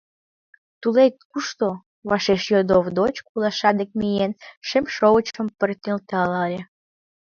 [0.81, 1.67] —Тулет кушто?—
[2.09, 4.31] вашеш йодо Овдоч, кулаша дек миен,
[4.67, 6.61] шем шовычшым пырт нӧлталале.